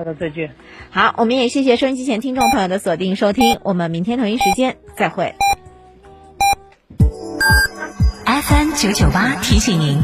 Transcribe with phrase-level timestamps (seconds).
[0.00, 0.54] 好的，再见。
[0.90, 5.34] 好，我们也谢谢收音机前听众朋友的锁定收听，我们明天同一时间再会。
[8.24, 9.98] FM 九九八提醒您，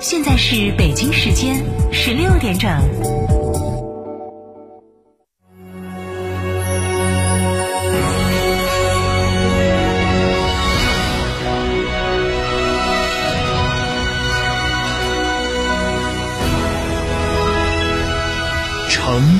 [0.00, 1.62] 现在是北京时间
[1.92, 2.70] 十六点整。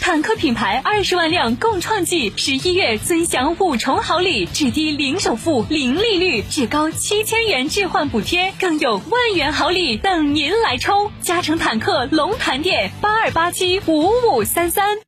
[0.00, 11.10] 坦克品牌二十万辆共创季，十一月尊享五重好礼：至低零首付、零利率，至高七千元置换补贴，更有万元好礼等您来抽！
[11.20, 15.07] 加成坦克龙潭店八二八七五五三三。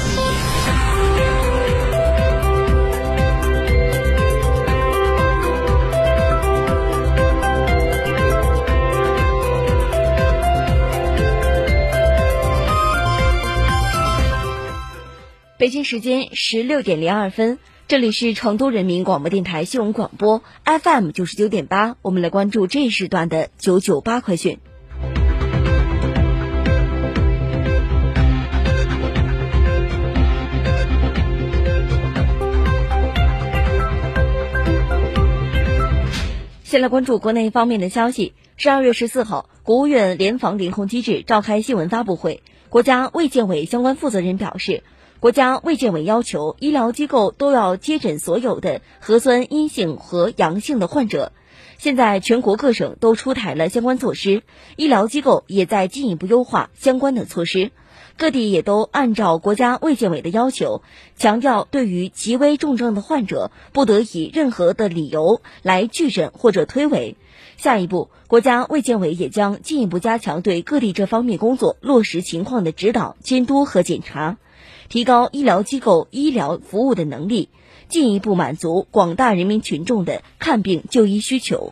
[15.61, 24.57] 北京时间十六点零二分，这里是成都人民广播电台新闻广播 FM 九十九点八，我们来关注这一时段的九九八快讯。
[36.63, 38.33] 先来关注国内方面的消息。
[38.57, 44.81] 十二月十四号，国务院联防联控机制召开新闻发布会，国家卫健委相关负责人表示。
[45.21, 51.31] 国家卫健委要求医疗机构都要接诊所有的核酸阴性和阳性的患者。
[51.77, 54.41] 现在全国各省都出台了相关措施，
[54.77, 57.69] 医疗机构也在进一步优化相关的措施。
[58.17, 60.81] 各地也都按照国家卫健委的要求，
[61.15, 67.13] 强调对于极危重症的患者，不得以任何的理由来拒诊或者推诿。
[67.57, 74.37] 下一步，国家卫健委也将进一步加强对各地这方面工作落实情况的指导、监督和检查。
[74.91, 77.47] 提高医疗机构医疗服务的能力，
[77.87, 81.71] 进一步满足广大人民群众的看病就医需求。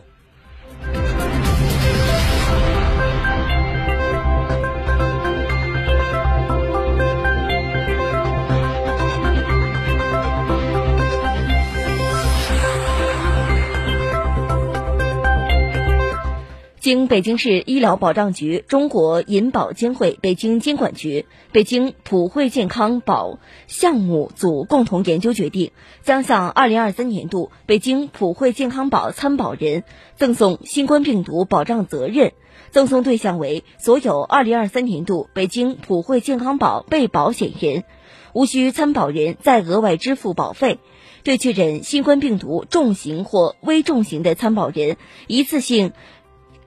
[16.90, 25.70] 经北京市医疗保障局、中国银保监会、北京监管局、北京普惠健康保项目组共同研究决定，
[26.02, 29.84] 将向二零二三年度北京普惠健康保参保人
[30.16, 32.32] 赠送新冠病毒保障责任，
[32.72, 37.84] 赠送对象为所有二零二三年度北京普惠健康保被保险人，
[38.32, 40.80] 无需参保人再额外支付保费。
[41.22, 44.96] 对确诊新冠病毒重型或危重型的参保人，
[45.28, 45.92] 一次性。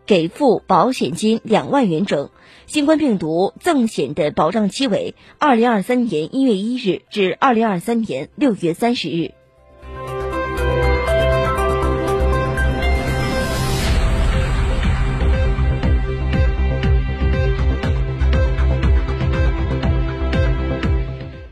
[0.05, 2.29] 给付保险金两万元整，
[2.65, 9.31] 新冠病毒赠险的保障期为二零二三年一月一日至二零二三年六月三十日。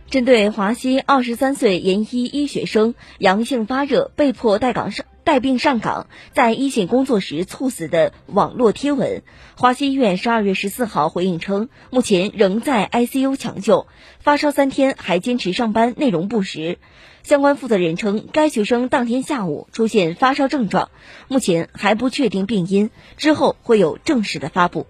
[0.09, 5.05] 针对华西二十三岁研一医学生阳性发热，被迫待岗上。
[5.23, 9.21] 带病上岗，在一线工作时猝死的网络贴文，
[9.55, 13.87] 华西医院十二月十四号回应称，目前仍在 ICU 抢救，
[14.19, 16.79] 发烧三天还坚持上班，内容不实。
[17.23, 20.89] 相关负责人称，该学生当天下午出现发烧症状，
[21.27, 24.87] 目前还不确定病因，之后会有正式的发布。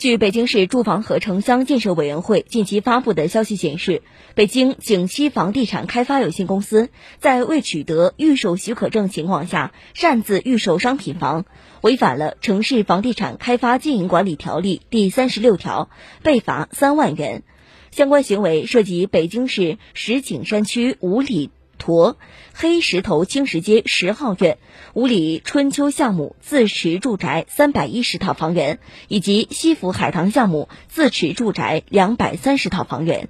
[0.00, 4.00] 据北京市住房和城乡建设委员会近期发布的消息显示，
[4.34, 6.88] 北京景熙房地产开发有限公司
[7.18, 11.44] 在未取得预售许可证情况下擅自预售商品房，
[11.82, 15.90] 违反了《城市房地产开发经营管理条例》第三十六条，
[16.22, 17.42] 被罚三万元。
[17.90, 21.50] 相关行为涉及北京市石景山区五里。
[21.80, 22.16] 坨
[22.54, 24.58] 黑石头青石街十号院
[24.94, 28.78] 五里春秋项目自持住宅三百一十套房源，
[29.08, 33.28] 以及西府海棠项目自持住宅两百三十套房源。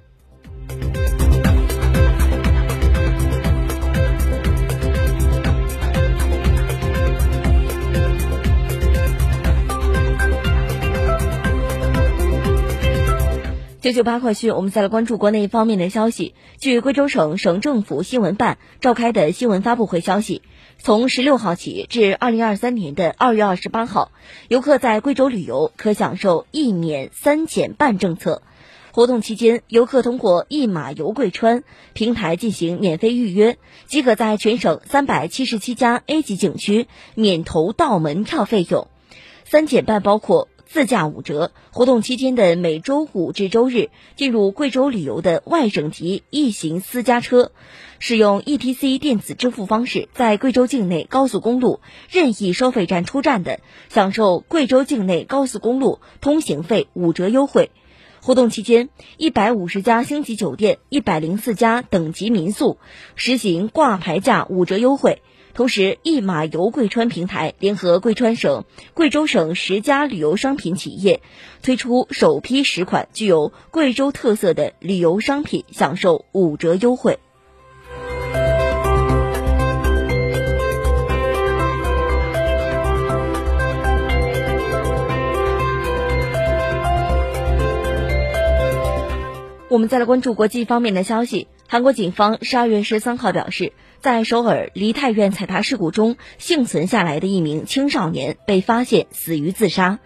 [13.81, 16.35] 九九八快讯，我们再来关注国内方面的消息。
[16.59, 20.43] 据贵州省省政府新闻办召开的新闻发布会消息，
[20.77, 24.11] 从十六号起至二零二三年的二月二十八号，
[24.49, 28.43] 游客在贵州旅游可享受一免三减半政策。
[28.91, 31.63] 活动期间，游客通过一马游贵川
[31.93, 33.57] 平台进行免费预约，
[33.87, 36.85] 即可在全省三百七十七家 A 级景区
[37.15, 38.87] 免投到门票费用。
[39.43, 40.49] 三减半包括。
[40.73, 47.51] 自驾五折活动期间的每周五至周日，进入贵州旅游的外省籍异行私家车，
[47.99, 53.59] 使用 E T C 电子支付方式在贵州境内高速公路任意收费站出站的，
[53.89, 57.71] 享受贵州境内高速公路通行费五折优惠。
[58.21, 58.87] 活动期间，
[59.17, 62.77] 一百五十家星级酒店、一百零四家等级民宿
[63.15, 65.21] 实行挂牌价五折优惠。
[65.53, 68.63] 同时，一马游贵川平台联合贵川省、
[68.93, 71.21] 贵州省十家旅游商品企业，
[71.61, 77.19] 推出首批十款具有贵州特色的旅游商品，享受五折优惠。
[89.69, 91.47] 我们再来关注国际方面的消息。
[91.71, 93.71] 韩国警方十二月十三号表示，
[94.01, 99.99] 在首尔梨泰院踩踏事故中幸存下来的一名青少年被发现死于自杀。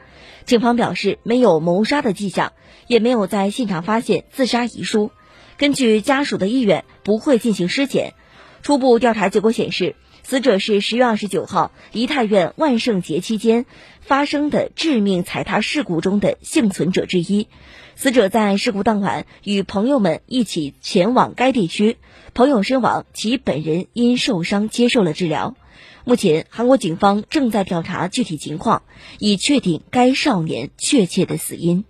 [0.45, 2.53] 警方表示，没有谋杀的迹象，
[2.85, 5.09] 也没有在现场发现自杀遗书。
[5.57, 8.13] 根据家属的意愿，不会进行尸检。
[8.61, 9.95] 初步调查结果显示。
[10.27, 13.67] 死者是十月二十九号梨泰院万圣节期间
[14.01, 17.47] 发生的致命踩踏事故中的幸存者之一。
[17.95, 21.97] 死者在事故当晚与朋友们一起前往该地区，
[22.33, 25.55] 朋友身亡，其本人因受伤接受了治疗。
[26.05, 28.81] 目前，韩国警方正在调查具体情况，
[29.19, 31.85] 以确定该少年确切的死因。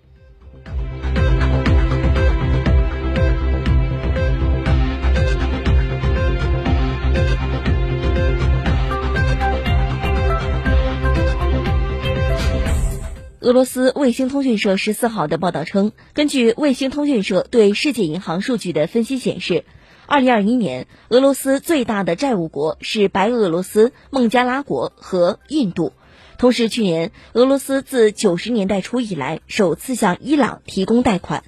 [13.46, 19.66] 俄罗斯卫星通讯社十四号的报道称，根据卫星通讯社对世界银行数据的分析显示，
[20.08, 25.94] 二零二一年俄罗斯最大的债务国是白俄罗斯、孟加拉国和印度。
[26.40, 31.44] 同时，去年俄罗斯自九十年代初以来首次向伊朗提供贷款。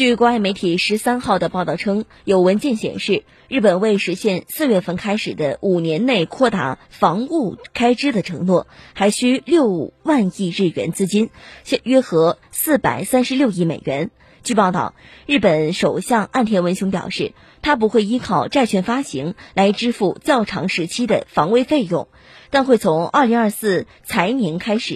[0.00, 11.28] 据国外媒体十三号的报道称，有文件显示，日本为实现四月份开始的五年内扩大防务开支的承诺，还需六万亿日元资金，
[11.64, 14.10] 现约合四百三十六亿美元。
[14.42, 14.94] 据报道，
[15.26, 22.08] 日本首相岸田文雄表示，他不会依靠债券发行来支付较长时期的防卫费用，
[22.48, 24.94] 但会从二零二四财年开始